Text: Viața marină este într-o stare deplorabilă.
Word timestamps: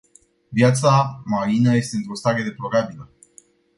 Viața 0.49 1.21
marină 1.25 1.75
este 1.75 1.95
într-o 1.95 2.15
stare 2.15 2.41
deplorabilă. 2.43 3.09